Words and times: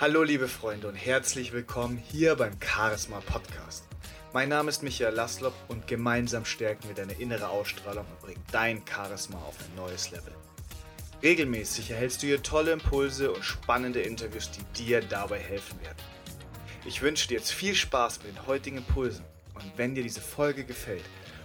Hallo 0.00 0.22
liebe 0.22 0.46
Freunde 0.46 0.86
und 0.86 0.94
herzlich 0.94 1.52
willkommen 1.52 1.96
hier 1.96 2.36
beim 2.36 2.52
Charisma 2.60 3.18
Podcast. 3.18 3.82
Mein 4.32 4.48
Name 4.48 4.68
ist 4.68 4.84
Michael 4.84 5.12
Laslop 5.12 5.54
und 5.66 5.88
gemeinsam 5.88 6.44
stärken 6.44 6.86
wir 6.86 6.94
deine 6.94 7.14
innere 7.14 7.48
Ausstrahlung 7.48 8.06
und 8.06 8.20
bringen 8.20 8.44
dein 8.52 8.80
Charisma 8.86 9.38
auf 9.38 9.56
ein 9.58 9.74
neues 9.74 10.12
Level. 10.12 10.32
Regelmäßig 11.20 11.90
erhältst 11.90 12.22
du 12.22 12.28
hier 12.28 12.40
tolle 12.44 12.70
Impulse 12.70 13.32
und 13.32 13.44
spannende 13.44 14.00
Interviews, 14.00 14.52
die 14.52 14.84
dir 14.84 15.00
dabei 15.00 15.40
helfen 15.40 15.80
werden. 15.80 15.98
Ich 16.86 17.02
wünsche 17.02 17.26
dir 17.26 17.38
jetzt 17.38 17.50
viel 17.50 17.74
Spaß 17.74 18.22
mit 18.22 18.36
den 18.36 18.46
heutigen 18.46 18.76
Impulsen 18.76 19.24
und 19.54 19.64
wenn 19.74 19.96
dir 19.96 20.04
diese 20.04 20.20
Folge 20.20 20.62
gefällt, 20.62 21.02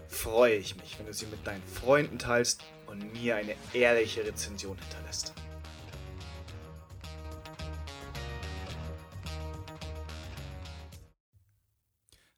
freue 0.08 0.58
ich 0.58 0.76
mich, 0.76 1.00
wenn 1.00 1.08
du 1.08 1.14
sie 1.16 1.26
mit 1.26 1.48
deinen 1.48 1.64
Freunden 1.64 2.20
teilst 2.20 2.62
und 2.86 3.14
mir 3.14 3.36
eine 3.36 3.56
ehrliche 3.74 4.24
Rezension 4.24 4.78
hinterlässt. 4.78 5.34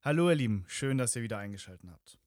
Hallo 0.05 0.29
ihr 0.29 0.35
Lieben, 0.35 0.65
schön, 0.67 0.99
dass 0.99 1.15
ihr 1.15 1.23
wieder 1.23 1.39
eingeschaltet 1.39 1.89
habt. 1.89 2.19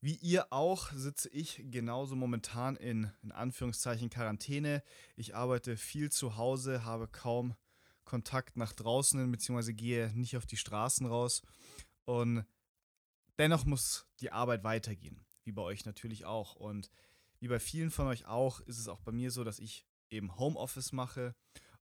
Wie 0.00 0.16
ihr 0.16 0.52
auch 0.52 0.90
sitze 0.90 1.28
ich 1.28 1.62
genauso 1.70 2.16
momentan 2.16 2.74
in, 2.74 3.08
in 3.22 3.30
Anführungszeichen 3.30 4.10
Quarantäne. 4.10 4.82
Ich 5.14 5.36
arbeite 5.36 5.76
viel 5.76 6.10
zu 6.10 6.36
Hause, 6.36 6.84
habe 6.84 7.06
kaum 7.06 7.54
Kontakt 8.02 8.56
nach 8.56 8.72
draußen, 8.72 9.30
beziehungsweise 9.30 9.74
gehe 9.74 10.10
nicht 10.16 10.36
auf 10.36 10.44
die 10.44 10.56
Straßen 10.56 11.06
raus. 11.06 11.42
Und 12.04 12.44
dennoch 13.38 13.64
muss 13.64 14.08
die 14.18 14.32
Arbeit 14.32 14.64
weitergehen, 14.64 15.24
wie 15.44 15.52
bei 15.52 15.62
euch 15.62 15.84
natürlich 15.84 16.24
auch. 16.24 16.56
Und 16.56 16.90
wie 17.38 17.46
bei 17.46 17.60
vielen 17.60 17.92
von 17.92 18.08
euch 18.08 18.26
auch, 18.26 18.58
ist 18.58 18.80
es 18.80 18.88
auch 18.88 18.98
bei 19.02 19.12
mir 19.12 19.30
so, 19.30 19.44
dass 19.44 19.60
ich 19.60 19.86
eben 20.10 20.36
Homeoffice 20.36 20.90
mache 20.90 21.36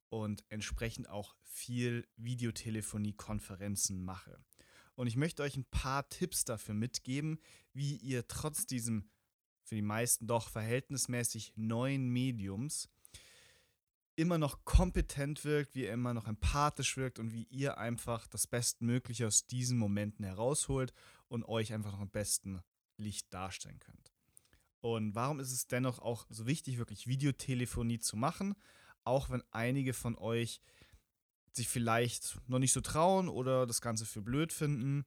und 0.09 0.43
entsprechend 0.49 1.09
auch 1.09 1.35
viel 1.41 2.07
Videotelefonie-Konferenzen 2.17 4.03
mache. 4.03 4.37
Und 4.95 5.07
ich 5.07 5.15
möchte 5.15 5.43
euch 5.43 5.55
ein 5.55 5.65
paar 5.65 6.07
Tipps 6.09 6.45
dafür 6.45 6.75
mitgeben, 6.75 7.39
wie 7.73 7.95
ihr 7.95 8.27
trotz 8.27 8.65
diesem 8.65 9.09
für 9.63 9.75
die 9.75 9.81
meisten 9.81 10.27
doch 10.27 10.49
verhältnismäßig 10.49 11.53
neuen 11.55 12.09
Mediums 12.09 12.89
immer 14.15 14.37
noch 14.37 14.65
kompetent 14.65 15.45
wirkt, 15.45 15.75
wie 15.75 15.83
ihr 15.83 15.93
immer 15.93 16.13
noch 16.13 16.27
empathisch 16.27 16.97
wirkt 16.97 17.19
und 17.19 17.31
wie 17.31 17.47
ihr 17.49 17.77
einfach 17.77 18.27
das 18.27 18.47
Bestmögliche 18.47 19.27
aus 19.27 19.47
diesen 19.47 19.77
Momenten 19.77 20.25
herausholt 20.25 20.93
und 21.27 21.45
euch 21.45 21.73
einfach 21.73 21.93
noch 21.93 22.01
am 22.01 22.09
besten 22.09 22.61
Licht 22.97 23.33
darstellen 23.33 23.79
könnt. 23.79 24.11
Und 24.81 25.15
warum 25.15 25.39
ist 25.39 25.51
es 25.51 25.67
dennoch 25.67 25.99
auch 25.99 26.25
so 26.29 26.45
wichtig, 26.45 26.77
wirklich 26.77 27.07
Videotelefonie 27.07 27.99
zu 27.99 28.17
machen, 28.17 28.55
auch 29.03 29.29
wenn 29.29 29.43
einige 29.51 29.93
von 29.93 30.17
euch 30.17 30.61
sich 31.53 31.67
vielleicht 31.67 32.39
noch 32.47 32.59
nicht 32.59 32.73
so 32.73 32.81
trauen 32.81 33.29
oder 33.29 33.65
das 33.65 33.81
Ganze 33.81 34.05
für 34.05 34.21
blöd 34.21 34.53
finden. 34.53 35.05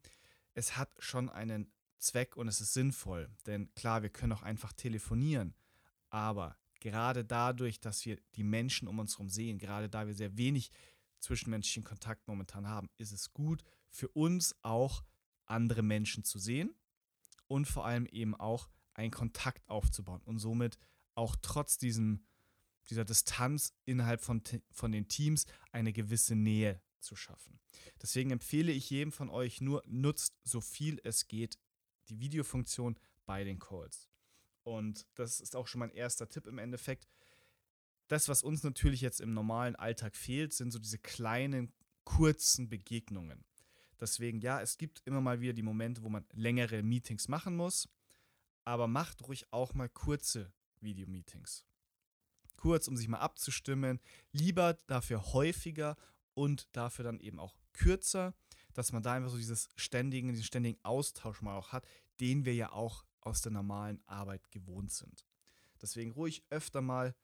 Es 0.52 0.76
hat 0.76 0.90
schon 0.98 1.28
einen 1.28 1.72
Zweck 1.98 2.36
und 2.36 2.48
es 2.48 2.60
ist 2.60 2.74
sinnvoll. 2.74 3.30
Denn 3.46 3.72
klar, 3.74 4.02
wir 4.02 4.10
können 4.10 4.32
auch 4.32 4.42
einfach 4.42 4.72
telefonieren. 4.72 5.54
Aber 6.10 6.56
gerade 6.80 7.24
dadurch, 7.24 7.80
dass 7.80 8.04
wir 8.04 8.18
die 8.34 8.44
Menschen 8.44 8.88
um 8.88 8.98
uns 8.98 9.14
herum 9.14 9.28
sehen, 9.28 9.58
gerade 9.58 9.88
da 9.88 10.06
wir 10.06 10.14
sehr 10.14 10.36
wenig 10.36 10.70
zwischenmenschlichen 11.18 11.84
Kontakt 11.84 12.28
momentan 12.28 12.68
haben, 12.68 12.90
ist 12.98 13.12
es 13.12 13.32
gut 13.32 13.64
für 13.88 14.08
uns 14.08 14.54
auch 14.62 15.02
andere 15.46 15.82
Menschen 15.82 16.24
zu 16.24 16.38
sehen 16.38 16.74
und 17.46 17.66
vor 17.66 17.86
allem 17.86 18.06
eben 18.06 18.34
auch 18.34 18.68
einen 18.92 19.10
Kontakt 19.10 19.68
aufzubauen 19.68 20.20
und 20.24 20.38
somit 20.38 20.78
auch 21.14 21.36
trotz 21.40 21.78
diesem 21.78 22.24
dieser 22.90 23.04
Distanz 23.04 23.72
innerhalb 23.84 24.20
von, 24.20 24.42
von 24.70 24.92
den 24.92 25.08
Teams 25.08 25.46
eine 25.72 25.92
gewisse 25.92 26.34
Nähe 26.34 26.80
zu 27.00 27.16
schaffen. 27.16 27.60
Deswegen 28.02 28.30
empfehle 28.30 28.72
ich 28.72 28.90
jedem 28.90 29.12
von 29.12 29.30
euch 29.30 29.60
nur, 29.60 29.82
nutzt 29.86 30.34
so 30.42 30.60
viel 30.60 31.00
es 31.04 31.28
geht 31.28 31.58
die 32.08 32.18
Videofunktion 32.20 32.98
bei 33.26 33.44
den 33.44 33.58
Calls. 33.58 34.08
Und 34.62 35.06
das 35.14 35.40
ist 35.40 35.56
auch 35.56 35.66
schon 35.66 35.80
mein 35.80 35.90
erster 35.90 36.28
Tipp 36.28 36.46
im 36.46 36.58
Endeffekt. 36.58 37.08
Das, 38.08 38.28
was 38.28 38.42
uns 38.42 38.62
natürlich 38.62 39.00
jetzt 39.00 39.20
im 39.20 39.32
normalen 39.32 39.76
Alltag 39.76 40.16
fehlt, 40.16 40.52
sind 40.52 40.70
so 40.70 40.78
diese 40.78 40.98
kleinen, 40.98 41.72
kurzen 42.04 42.68
Begegnungen. 42.68 43.44
Deswegen, 44.00 44.40
ja, 44.40 44.60
es 44.60 44.76
gibt 44.76 45.02
immer 45.06 45.20
mal 45.20 45.40
wieder 45.40 45.52
die 45.52 45.62
Momente, 45.62 46.02
wo 46.02 46.10
man 46.10 46.26
längere 46.32 46.82
Meetings 46.82 47.28
machen 47.28 47.56
muss, 47.56 47.88
aber 48.64 48.86
macht 48.86 49.26
ruhig 49.26 49.46
auch 49.52 49.72
mal 49.72 49.88
kurze 49.88 50.52
Videomeetings 50.80 51.64
kurz, 52.64 52.88
um 52.88 52.96
sich 52.96 53.08
mal 53.08 53.18
abzustimmen. 53.18 54.00
Lieber 54.32 54.78
dafür 54.86 55.34
häufiger 55.34 55.98
und 56.32 56.74
dafür 56.74 57.04
dann 57.04 57.20
eben 57.20 57.38
auch 57.38 57.58
kürzer, 57.74 58.34
dass 58.72 58.90
man 58.90 59.02
da 59.02 59.12
einfach 59.12 59.28
so 59.28 59.36
dieses 59.36 59.68
ständigen, 59.76 60.28
diesen 60.30 60.44
ständigen 60.44 60.82
Austausch 60.82 61.42
mal 61.42 61.58
auch 61.58 61.72
hat, 61.72 61.86
den 62.20 62.46
wir 62.46 62.54
ja 62.54 62.72
auch 62.72 63.04
aus 63.20 63.42
der 63.42 63.52
normalen 63.52 64.02
Arbeit 64.06 64.50
gewohnt 64.50 64.90
sind. 64.92 65.26
Deswegen 65.82 66.12
ruhig 66.12 66.42
öfter 66.48 66.80
mal 66.80 67.14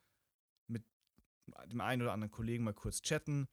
mit 0.67 0.83
dem 1.65 1.81
einen 1.81 2.03
oder 2.03 2.13
anderen 2.13 2.29
Kollegen 2.29 2.63
mal 2.63 2.75
kurz 2.75 3.01
chatten 3.01 3.47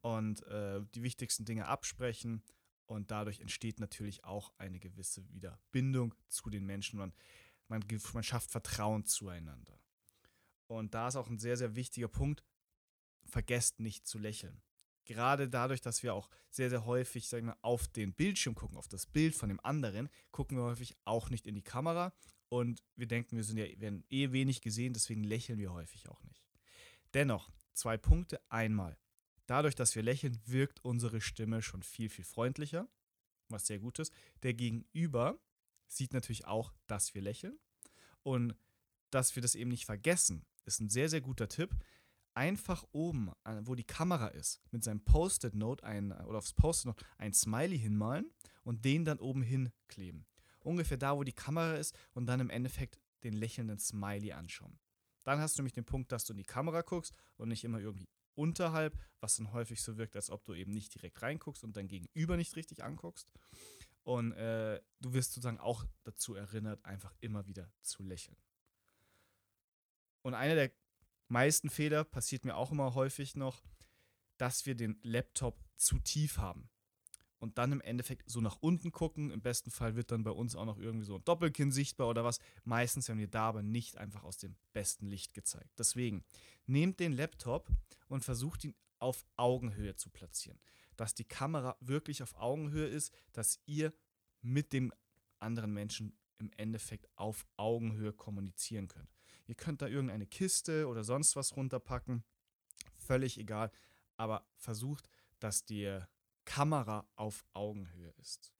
und 0.00 0.46
äh, 0.46 0.80
die 0.94 1.02
wichtigsten 1.02 1.44
Dinge 1.44 1.68
absprechen. 1.68 2.42
Und 2.86 3.10
dadurch 3.10 3.40
entsteht 3.40 3.80
natürlich 3.80 4.24
auch 4.24 4.50
eine 4.56 4.78
gewisse 4.78 5.28
Wiederbindung 5.28 6.14
zu 6.28 6.48
den 6.48 6.64
Menschen. 6.64 6.98
Man, 6.98 7.12
man, 7.68 7.84
man 8.14 8.22
schafft 8.22 8.50
Vertrauen 8.50 9.04
zueinander. 9.04 9.83
Und 10.66 10.94
da 10.94 11.08
ist 11.08 11.16
auch 11.16 11.28
ein 11.28 11.38
sehr, 11.38 11.56
sehr 11.56 11.74
wichtiger 11.74 12.08
Punkt, 12.08 12.42
vergesst 13.24 13.80
nicht 13.80 14.06
zu 14.06 14.18
lächeln. 14.18 14.62
Gerade 15.04 15.48
dadurch, 15.48 15.82
dass 15.82 16.02
wir 16.02 16.14
auch 16.14 16.30
sehr, 16.48 16.70
sehr 16.70 16.86
häufig 16.86 17.28
sagen 17.28 17.46
wir, 17.48 17.58
auf 17.62 17.88
den 17.88 18.14
Bildschirm 18.14 18.54
gucken, 18.54 18.78
auf 18.78 18.88
das 18.88 19.06
Bild 19.06 19.34
von 19.34 19.50
dem 19.50 19.60
anderen, 19.60 20.08
gucken 20.30 20.56
wir 20.56 20.64
häufig 20.64 20.96
auch 21.04 21.28
nicht 21.28 21.46
in 21.46 21.54
die 21.54 21.62
Kamera 21.62 22.14
und 22.48 22.82
wir 22.96 23.06
denken, 23.06 23.36
wir 23.36 23.44
sind 23.44 23.58
ja, 23.58 23.66
werden 23.80 24.04
eh 24.08 24.32
wenig 24.32 24.62
gesehen, 24.62 24.94
deswegen 24.94 25.24
lächeln 25.24 25.58
wir 25.58 25.72
häufig 25.72 26.08
auch 26.08 26.22
nicht. 26.22 26.42
Dennoch, 27.12 27.52
zwei 27.74 27.98
Punkte. 27.98 28.40
Einmal, 28.48 28.96
dadurch, 29.46 29.74
dass 29.74 29.94
wir 29.94 30.02
lächeln, 30.02 30.40
wirkt 30.46 30.82
unsere 30.84 31.20
Stimme 31.20 31.60
schon 31.60 31.82
viel, 31.82 32.08
viel 32.08 32.24
freundlicher, 32.24 32.88
was 33.48 33.66
sehr 33.66 33.78
gut 33.78 33.98
ist. 33.98 34.12
Der 34.42 34.54
Gegenüber 34.54 35.38
sieht 35.86 36.12
natürlich 36.12 36.46
auch, 36.46 36.72
dass 36.86 37.14
wir 37.14 37.20
lächeln 37.20 37.58
und 38.22 38.56
dass 39.10 39.36
wir 39.36 39.42
das 39.42 39.54
eben 39.54 39.70
nicht 39.70 39.84
vergessen, 39.84 40.44
ist 40.64 40.80
ein 40.80 40.90
sehr, 40.90 41.08
sehr 41.08 41.20
guter 41.20 41.48
Tipp. 41.48 41.74
Einfach 42.34 42.84
oben, 42.92 43.30
wo 43.60 43.74
die 43.74 43.84
Kamera 43.84 44.28
ist, 44.28 44.60
mit 44.72 44.82
seinem 44.82 45.04
Post-it-Note 45.04 45.84
oder 46.26 46.38
aufs 46.38 46.52
Post-it-Note 46.52 47.04
ein 47.16 47.32
Smiley 47.32 47.78
hinmalen 47.78 48.30
und 48.64 48.84
den 48.84 49.04
dann 49.04 49.20
oben 49.20 49.42
hinkleben. 49.42 50.26
Ungefähr 50.60 50.96
da, 50.96 51.16
wo 51.16 51.22
die 51.22 51.32
Kamera 51.32 51.74
ist 51.74 51.96
und 52.12 52.26
dann 52.26 52.40
im 52.40 52.50
Endeffekt 52.50 52.98
den 53.22 53.34
lächelnden 53.34 53.78
Smiley 53.78 54.32
anschauen. 54.32 54.78
Dann 55.22 55.38
hast 55.38 55.56
du 55.56 55.62
nämlich 55.62 55.74
den 55.74 55.84
Punkt, 55.84 56.10
dass 56.10 56.24
du 56.24 56.32
in 56.32 56.38
die 56.38 56.44
Kamera 56.44 56.82
guckst 56.82 57.14
und 57.36 57.48
nicht 57.48 57.64
immer 57.64 57.78
irgendwie 57.78 58.08
unterhalb, 58.34 58.98
was 59.20 59.36
dann 59.36 59.52
häufig 59.52 59.80
so 59.80 59.96
wirkt, 59.96 60.16
als 60.16 60.30
ob 60.30 60.44
du 60.44 60.54
eben 60.54 60.72
nicht 60.72 60.94
direkt 60.94 61.22
reinguckst 61.22 61.62
und 61.64 61.76
dein 61.76 61.88
Gegenüber 61.88 62.36
nicht 62.36 62.56
richtig 62.56 62.82
anguckst. 62.82 63.30
Und 64.02 64.32
äh, 64.32 64.80
du 65.00 65.14
wirst 65.14 65.32
sozusagen 65.32 65.60
auch 65.60 65.86
dazu 66.02 66.34
erinnert, 66.34 66.84
einfach 66.84 67.14
immer 67.20 67.46
wieder 67.46 67.72
zu 67.80 68.02
lächeln. 68.02 68.36
Und 70.24 70.32
einer 70.32 70.54
der 70.54 70.72
meisten 71.28 71.68
Fehler 71.68 72.02
passiert 72.02 72.46
mir 72.46 72.56
auch 72.56 72.72
immer 72.72 72.94
häufig 72.94 73.36
noch, 73.36 73.62
dass 74.38 74.64
wir 74.64 74.74
den 74.74 74.98
Laptop 75.02 75.62
zu 75.76 75.98
tief 75.98 76.38
haben. 76.38 76.70
Und 77.38 77.58
dann 77.58 77.72
im 77.72 77.82
Endeffekt 77.82 78.30
so 78.30 78.40
nach 78.40 78.56
unten 78.60 78.90
gucken. 78.90 79.30
Im 79.30 79.42
besten 79.42 79.70
Fall 79.70 79.96
wird 79.96 80.10
dann 80.10 80.24
bei 80.24 80.30
uns 80.30 80.56
auch 80.56 80.64
noch 80.64 80.78
irgendwie 80.78 81.04
so 81.04 81.16
ein 81.16 81.24
Doppelkinn 81.24 81.70
sichtbar 81.70 82.08
oder 82.08 82.24
was. 82.24 82.38
Meistens 82.64 83.06
werden 83.06 83.18
wir 83.18 83.28
da 83.28 83.48
aber 83.48 83.62
nicht 83.62 83.98
einfach 83.98 84.24
aus 84.24 84.38
dem 84.38 84.56
besten 84.72 85.06
Licht 85.08 85.34
gezeigt. 85.34 85.78
Deswegen 85.78 86.24
nehmt 86.64 87.00
den 87.00 87.12
Laptop 87.12 87.68
und 88.08 88.24
versucht 88.24 88.64
ihn 88.64 88.74
auf 88.98 89.26
Augenhöhe 89.36 89.94
zu 89.94 90.08
platzieren. 90.08 90.58
Dass 90.96 91.14
die 91.14 91.26
Kamera 91.26 91.76
wirklich 91.80 92.22
auf 92.22 92.34
Augenhöhe 92.36 92.86
ist, 92.86 93.12
dass 93.32 93.60
ihr 93.66 93.92
mit 94.40 94.72
dem 94.72 94.90
anderen 95.38 95.74
Menschen 95.74 96.16
im 96.38 96.50
Endeffekt 96.56 97.08
auf 97.16 97.46
Augenhöhe 97.58 98.14
kommunizieren 98.14 98.88
könnt. 98.88 99.10
Ihr 99.46 99.54
könnt 99.54 99.82
da 99.82 99.86
irgendeine 99.86 100.26
Kiste 100.26 100.88
oder 100.88 101.04
sonst 101.04 101.36
was 101.36 101.56
runterpacken. 101.56 102.24
Völlig 102.96 103.38
egal. 103.38 103.70
Aber 104.16 104.46
versucht, 104.56 105.08
dass 105.38 105.64
die 105.64 106.00
Kamera 106.44 107.08
auf 107.16 107.44
Augenhöhe 107.52 108.12
ist. 108.18 108.52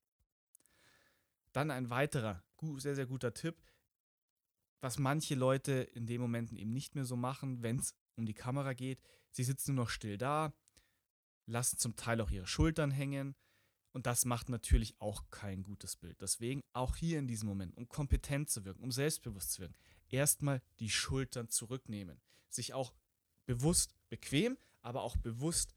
Dann 1.51 1.71
ein 1.71 1.89
weiterer 1.89 2.43
sehr, 2.77 2.95
sehr 2.95 3.05
guter 3.05 3.33
Tipp, 3.33 3.61
was 4.81 4.97
manche 4.97 5.35
Leute 5.35 5.73
in 5.73 6.07
den 6.07 6.19
Momenten 6.19 6.57
eben 6.57 6.73
nicht 6.73 6.95
mehr 6.95 7.05
so 7.05 7.15
machen, 7.15 7.61
wenn 7.61 7.77
es 7.77 7.95
um 8.15 8.25
die 8.25 8.33
Kamera 8.33 8.73
geht. 8.73 8.99
Sie 9.31 9.43
sitzen 9.43 9.75
nur 9.75 9.85
noch 9.85 9.89
still 9.89 10.17
da, 10.17 10.53
lassen 11.45 11.77
zum 11.77 11.95
Teil 11.95 12.21
auch 12.21 12.31
ihre 12.31 12.47
Schultern 12.47 12.91
hängen. 12.91 13.35
Und 13.91 14.07
das 14.07 14.25
macht 14.25 14.49
natürlich 14.49 14.99
auch 14.99 15.29
kein 15.29 15.63
gutes 15.63 15.95
Bild. 15.95 16.19
Deswegen 16.21 16.61
auch 16.73 16.97
hier 16.97 17.17
in 17.17 17.27
diesem 17.27 17.47
Moment, 17.47 17.77
um 17.77 17.87
kompetent 17.87 18.49
zu 18.49 18.65
wirken, 18.65 18.83
um 18.83 18.91
selbstbewusst 18.91 19.53
zu 19.53 19.61
wirken, 19.61 19.75
erstmal 20.09 20.61
die 20.79 20.89
Schultern 20.89 21.49
zurücknehmen. 21.49 22.21
Sich 22.49 22.73
auch 22.73 22.93
bewusst 23.45 23.95
bequem, 24.09 24.57
aber 24.81 25.03
auch 25.03 25.17
bewusst 25.17 25.73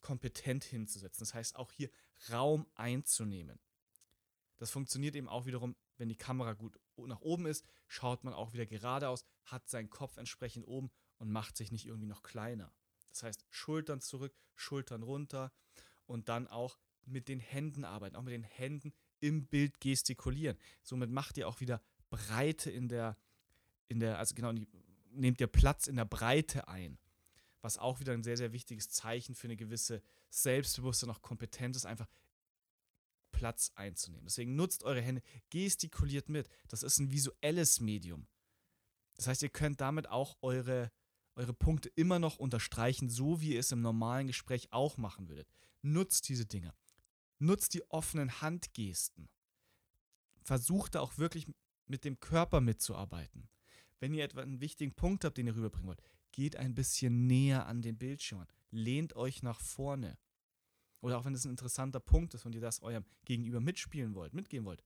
kompetent 0.00 0.64
hinzusetzen. 0.64 1.20
Das 1.20 1.34
heißt, 1.34 1.56
auch 1.56 1.72
hier 1.72 1.90
Raum 2.30 2.66
einzunehmen. 2.74 3.58
Das 4.58 4.70
funktioniert 4.70 5.16
eben 5.16 5.28
auch 5.28 5.46
wiederum, 5.46 5.74
wenn 5.96 6.08
die 6.08 6.16
Kamera 6.16 6.52
gut 6.52 6.78
nach 6.96 7.20
oben 7.20 7.46
ist, 7.46 7.64
schaut 7.88 8.22
man 8.24 8.34
auch 8.34 8.52
wieder 8.52 8.66
geradeaus, 8.66 9.24
hat 9.44 9.68
seinen 9.68 9.90
Kopf 9.90 10.16
entsprechend 10.18 10.66
oben 10.66 10.90
und 11.18 11.30
macht 11.30 11.56
sich 11.56 11.72
nicht 11.72 11.86
irgendwie 11.86 12.06
noch 12.06 12.22
kleiner. 12.22 12.72
Das 13.08 13.22
heißt, 13.22 13.44
Schultern 13.50 14.00
zurück, 14.00 14.34
Schultern 14.54 15.02
runter 15.02 15.52
und 16.06 16.28
dann 16.28 16.46
auch 16.46 16.78
mit 17.04 17.28
den 17.28 17.40
Händen 17.40 17.84
arbeiten, 17.84 18.16
auch 18.16 18.22
mit 18.22 18.32
den 18.32 18.44
Händen 18.44 18.92
im 19.20 19.46
Bild 19.46 19.80
gestikulieren. 19.80 20.56
Somit 20.82 21.10
macht 21.10 21.36
ihr 21.38 21.48
auch 21.48 21.60
wieder 21.60 21.82
Breite 22.10 22.70
in 22.70 22.88
der, 22.88 23.16
in 23.88 24.00
der, 24.00 24.18
also 24.18 24.34
genau, 24.34 24.52
nehmt 25.10 25.40
ihr 25.40 25.46
Platz 25.46 25.86
in 25.86 25.96
der 25.96 26.04
Breite 26.04 26.68
ein. 26.68 26.98
Was 27.60 27.78
auch 27.78 28.00
wieder 28.00 28.12
ein 28.12 28.24
sehr, 28.24 28.36
sehr 28.36 28.52
wichtiges 28.52 28.90
Zeichen 28.90 29.34
für 29.34 29.46
eine 29.46 29.56
gewisse 29.56 30.02
Selbstbewusstsein 30.30 31.10
und 31.10 31.16
auch 31.16 31.22
Kompetenz 31.22 31.76
ist, 31.76 31.86
einfach 31.86 32.08
Platz 33.30 33.72
einzunehmen. 33.74 34.26
Deswegen 34.26 34.56
nutzt 34.56 34.84
eure 34.84 35.00
Hände, 35.00 35.22
gestikuliert 35.50 36.28
mit. 36.28 36.48
Das 36.68 36.82
ist 36.82 36.98
ein 36.98 37.10
visuelles 37.10 37.80
Medium. 37.80 38.26
Das 39.16 39.26
heißt, 39.26 39.42
ihr 39.42 39.48
könnt 39.48 39.80
damit 39.80 40.08
auch 40.08 40.36
eure, 40.42 40.90
eure 41.34 41.52
Punkte 41.52 41.88
immer 41.94 42.18
noch 42.18 42.38
unterstreichen, 42.38 43.10
so 43.10 43.40
wie 43.40 43.54
ihr 43.54 43.60
es 43.60 43.72
im 43.72 43.80
normalen 43.80 44.26
Gespräch 44.26 44.72
auch 44.72 44.96
machen 44.96 45.28
würdet. 45.28 45.48
Nutzt 45.82 46.28
diese 46.28 46.46
Dinge. 46.46 46.74
Nutzt 47.38 47.74
die 47.74 47.88
offenen 47.90 48.40
Handgesten. 48.40 49.28
Versucht 50.42 50.94
da 50.94 51.00
auch 51.00 51.18
wirklich 51.18 51.46
mit 51.86 52.04
dem 52.04 52.20
Körper 52.20 52.60
mitzuarbeiten. 52.60 53.48
Wenn 54.02 54.14
ihr 54.14 54.24
etwa 54.24 54.42
einen 54.42 54.60
wichtigen 54.60 54.92
Punkt 54.92 55.24
habt, 55.24 55.38
den 55.38 55.46
ihr 55.46 55.54
rüberbringen 55.54 55.86
wollt, 55.86 56.02
geht 56.32 56.56
ein 56.56 56.74
bisschen 56.74 57.28
näher 57.28 57.66
an 57.66 57.82
den 57.82 57.98
Bildschirm. 57.98 58.44
Lehnt 58.72 59.14
euch 59.14 59.44
nach 59.44 59.60
vorne. 59.60 60.18
Oder 61.00 61.18
auch 61.18 61.24
wenn 61.24 61.36
es 61.36 61.44
ein 61.44 61.50
interessanter 61.50 62.00
Punkt 62.00 62.34
ist 62.34 62.44
und 62.44 62.52
ihr 62.52 62.60
das 62.60 62.82
eurem 62.82 63.04
Gegenüber 63.24 63.60
mitspielen 63.60 64.16
wollt, 64.16 64.34
mitgehen 64.34 64.64
wollt, 64.64 64.82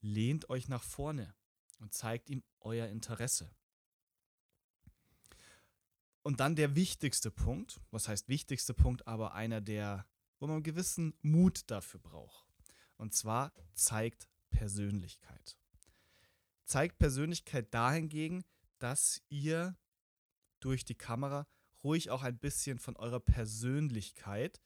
lehnt 0.00 0.48
euch 0.48 0.66
nach 0.68 0.82
vorne 0.82 1.34
und 1.78 1.92
zeigt 1.92 2.30
ihm 2.30 2.42
euer 2.60 2.86
Interesse. 2.86 3.54
Und 6.22 6.40
dann 6.40 6.56
der 6.56 6.74
wichtigste 6.74 7.30
Punkt, 7.30 7.82
was 7.90 8.08
heißt 8.08 8.30
wichtigste 8.30 8.72
Punkt, 8.72 9.06
aber 9.06 9.34
einer 9.34 9.60
der, 9.60 10.06
wo 10.38 10.46
man 10.46 10.56
einen 10.56 10.62
gewissen 10.62 11.12
Mut 11.20 11.70
dafür 11.70 12.00
braucht. 12.00 12.46
Und 12.96 13.12
zwar 13.12 13.52
zeigt 13.74 14.26
Persönlichkeit. 14.48 15.58
Zeigt 16.64 16.98
Persönlichkeit 16.98 17.72
dahingegen, 17.74 18.44
dass 18.78 19.22
ihr 19.28 19.76
durch 20.60 20.84
die 20.84 20.94
Kamera 20.94 21.46
ruhig 21.82 22.10
auch 22.10 22.22
ein 22.22 22.38
bisschen 22.38 22.78
von 22.78 22.96
eurer 22.96 23.20
Persönlichkeit, 23.20 24.60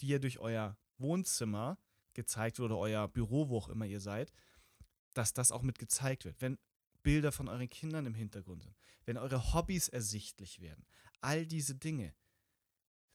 die 0.00 0.08
ihr 0.08 0.20
durch 0.20 0.38
euer 0.38 0.76
Wohnzimmer 0.98 1.78
gezeigt 2.14 2.58
wird 2.58 2.70
oder 2.70 2.78
euer 2.78 3.08
Büro, 3.08 3.48
wo 3.48 3.58
auch 3.58 3.68
immer 3.68 3.86
ihr 3.86 4.00
seid, 4.00 4.32
dass 5.14 5.32
das 5.32 5.52
auch 5.52 5.62
mit 5.62 5.78
gezeigt 5.78 6.24
wird. 6.24 6.40
Wenn 6.40 6.58
Bilder 7.02 7.30
von 7.30 7.48
euren 7.48 7.70
Kindern 7.70 8.06
im 8.06 8.14
Hintergrund 8.14 8.64
sind, 8.64 8.76
wenn 9.04 9.16
eure 9.16 9.54
Hobbys 9.54 9.88
ersichtlich 9.88 10.60
werden, 10.60 10.84
all 11.20 11.46
diese 11.46 11.76
Dinge. 11.76 12.14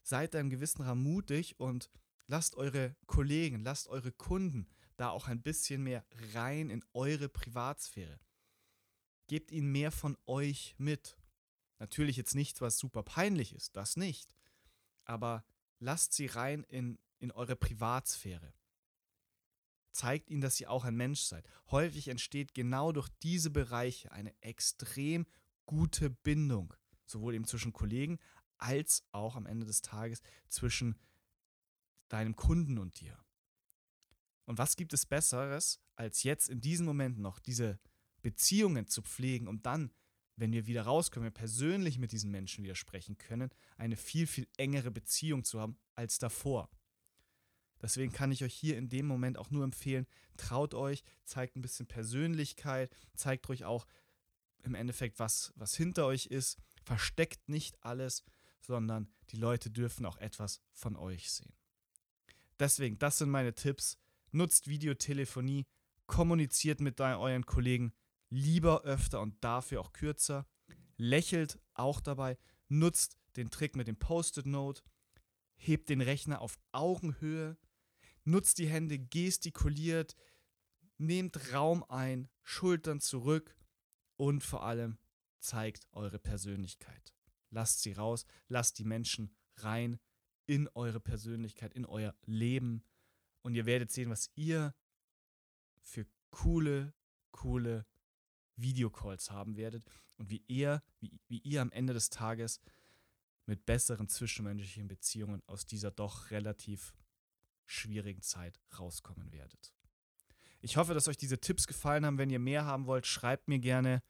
Seid 0.02 0.34
da 0.34 0.40
im 0.40 0.50
gewissen 0.50 0.82
Rahmen 0.82 1.02
mutig 1.02 1.60
und 1.60 1.90
lasst 2.26 2.56
eure 2.56 2.96
Kollegen, 3.06 3.62
lasst 3.62 3.88
eure 3.88 4.10
Kunden 4.10 4.66
da 5.02 5.10
auch 5.10 5.26
ein 5.26 5.42
bisschen 5.42 5.82
mehr 5.82 6.06
rein 6.32 6.70
in 6.70 6.84
eure 6.92 7.28
Privatsphäre. 7.28 8.20
Gebt 9.26 9.50
ihnen 9.50 9.72
mehr 9.72 9.90
von 9.90 10.16
euch 10.26 10.76
mit. 10.78 11.16
Natürlich 11.80 12.16
jetzt 12.16 12.36
nichts, 12.36 12.60
was 12.60 12.78
super 12.78 13.02
peinlich 13.02 13.52
ist, 13.52 13.74
das 13.74 13.96
nicht. 13.96 14.36
Aber 15.04 15.44
lasst 15.80 16.12
sie 16.12 16.26
rein 16.26 16.62
in, 16.68 17.00
in 17.18 17.32
eure 17.32 17.56
Privatsphäre. 17.56 18.54
Zeigt 19.90 20.30
ihnen, 20.30 20.40
dass 20.40 20.60
ihr 20.60 20.70
auch 20.70 20.84
ein 20.84 20.94
Mensch 20.94 21.22
seid. 21.22 21.48
Häufig 21.72 22.06
entsteht 22.06 22.54
genau 22.54 22.92
durch 22.92 23.08
diese 23.24 23.50
Bereiche 23.50 24.12
eine 24.12 24.32
extrem 24.40 25.26
gute 25.66 26.10
Bindung, 26.10 26.74
sowohl 27.06 27.34
eben 27.34 27.46
zwischen 27.48 27.72
Kollegen 27.72 28.20
als 28.56 29.04
auch 29.10 29.34
am 29.34 29.46
Ende 29.46 29.66
des 29.66 29.82
Tages 29.82 30.22
zwischen 30.48 30.96
deinem 32.08 32.36
Kunden 32.36 32.78
und 32.78 33.00
dir. 33.00 33.18
Und 34.44 34.58
was 34.58 34.76
gibt 34.76 34.92
es 34.92 35.06
Besseres, 35.06 35.80
als 35.94 36.22
jetzt 36.22 36.48
in 36.48 36.60
diesem 36.60 36.86
Moment 36.86 37.18
noch 37.18 37.38
diese 37.38 37.78
Beziehungen 38.22 38.86
zu 38.86 39.02
pflegen, 39.02 39.48
um 39.48 39.62
dann 39.62 39.92
wenn 40.36 40.52
wir 40.52 40.66
wieder 40.66 40.82
rauskommen, 40.82 41.26
wir 41.26 41.30
persönlich 41.30 41.98
mit 41.98 42.12
diesen 42.12 42.30
Menschen 42.30 42.64
wieder 42.64 42.74
sprechen 42.74 43.18
können, 43.18 43.50
eine 43.76 43.96
viel, 43.96 44.26
viel 44.26 44.48
engere 44.56 44.90
Beziehung 44.90 45.44
zu 45.44 45.60
haben 45.60 45.78
als 45.94 46.18
davor. 46.18 46.70
Deswegen 47.80 48.12
kann 48.12 48.32
ich 48.32 48.44
euch 48.44 48.54
hier 48.54 48.78
in 48.78 48.88
dem 48.88 49.06
Moment 49.06 49.36
auch 49.38 49.50
nur 49.50 49.64
empfehlen, 49.64 50.06
traut 50.36 50.72
euch, 50.72 51.02
zeigt 51.24 51.56
ein 51.56 51.62
bisschen 51.62 51.86
Persönlichkeit, 51.86 52.94
zeigt 53.14 53.48
euch 53.50 53.64
auch 53.64 53.86
im 54.62 54.74
Endeffekt, 54.74 55.18
was, 55.18 55.52
was 55.56 55.74
hinter 55.74 56.06
euch 56.06 56.26
ist, 56.26 56.58
versteckt 56.84 57.48
nicht 57.48 57.82
alles, 57.84 58.24
sondern 58.60 59.12
die 59.30 59.36
Leute 59.36 59.70
dürfen 59.70 60.06
auch 60.06 60.16
etwas 60.18 60.60
von 60.72 60.96
euch 60.96 61.30
sehen. 61.32 61.52
Deswegen, 62.60 62.98
das 62.98 63.18
sind 63.18 63.30
meine 63.30 63.54
Tipps. 63.54 63.98
Nutzt 64.32 64.66
Videotelefonie, 64.66 65.66
kommuniziert 66.06 66.80
mit 66.80 67.00
euren 67.00 67.46
Kollegen, 67.46 67.92
lieber 68.30 68.82
öfter 68.82 69.20
und 69.20 69.42
dafür 69.44 69.80
auch 69.80 69.92
kürzer. 69.92 70.46
Lächelt 70.96 71.58
auch 71.74 72.00
dabei, 72.00 72.38
nutzt 72.68 73.18
den 73.36 73.50
Trick 73.50 73.76
mit 73.76 73.88
dem 73.88 73.98
Post-it-Note, 73.98 74.82
hebt 75.56 75.88
den 75.88 76.00
Rechner 76.00 76.40
auf 76.40 76.58
Augenhöhe, 76.72 77.56
nutzt 78.24 78.58
die 78.58 78.68
Hände 78.68 78.98
gestikuliert, 78.98 80.16
nehmt 80.98 81.52
Raum 81.52 81.84
ein, 81.88 82.28
Schultern 82.42 83.00
zurück 83.00 83.56
und 84.16 84.42
vor 84.42 84.64
allem 84.64 84.98
zeigt 85.40 85.86
eure 85.92 86.18
Persönlichkeit. 86.18 87.14
Lasst 87.50 87.82
sie 87.82 87.92
raus, 87.92 88.24
lasst 88.48 88.78
die 88.78 88.84
Menschen 88.84 89.36
rein 89.56 89.98
in 90.46 90.68
eure 90.74 91.00
Persönlichkeit, 91.00 91.74
in 91.74 91.84
euer 91.84 92.14
Leben 92.24 92.84
und 93.42 93.54
ihr 93.54 93.66
werdet 93.66 93.90
sehen, 93.90 94.10
was 94.10 94.30
ihr 94.34 94.74
für 95.82 96.06
coole, 96.30 96.94
coole 97.32 97.86
Videocalls 98.56 99.30
haben 99.30 99.56
werdet 99.56 99.84
und 100.16 100.30
wie 100.30 100.42
ihr, 100.46 100.82
wie, 101.00 101.20
wie 101.28 101.38
ihr 101.38 101.60
am 101.60 101.72
Ende 101.72 101.92
des 101.92 102.10
Tages 102.10 102.60
mit 103.46 103.66
besseren 103.66 104.08
zwischenmenschlichen 104.08 104.88
Beziehungen 104.88 105.42
aus 105.46 105.66
dieser 105.66 105.90
doch 105.90 106.30
relativ 106.30 106.94
schwierigen 107.66 108.22
Zeit 108.22 108.60
rauskommen 108.78 109.32
werdet. 109.32 109.72
Ich 110.60 110.76
hoffe, 110.76 110.94
dass 110.94 111.08
euch 111.08 111.16
diese 111.16 111.40
Tipps 111.40 111.66
gefallen 111.66 112.06
haben. 112.06 112.18
Wenn 112.18 112.30
ihr 112.30 112.38
mehr 112.38 112.64
haben 112.64 112.86
wollt, 112.86 113.06
schreibt 113.06 113.48
mir 113.48 113.58
gerne. 113.58 114.02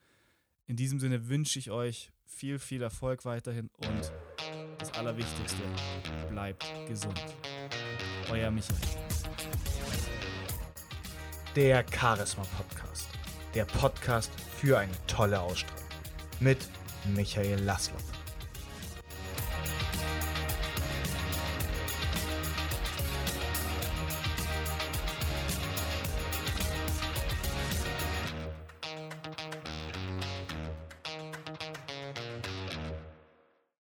In 0.66 0.76
diesem 0.76 1.00
Sinne 1.00 1.28
wünsche 1.28 1.58
ich 1.58 1.70
euch 1.70 2.12
viel, 2.26 2.58
viel 2.58 2.82
Erfolg 2.82 3.24
weiterhin 3.24 3.70
und 3.78 4.12
das 4.78 4.92
Allerwichtigste, 4.94 5.62
bleibt 6.28 6.64
gesund. 6.86 7.20
Euer 8.30 8.50
Michael. 8.50 9.11
Der 11.54 11.84
Charisma 11.90 12.44
Podcast 12.56 13.08
der 13.54 13.64
Podcast 13.64 14.30
für 14.56 14.78
eine 14.78 14.92
tolle 15.06 15.40
Ausstrahlung 15.40 15.82
mit 16.40 16.58
Michael 17.14 17.60
Laszlo. 17.60 17.96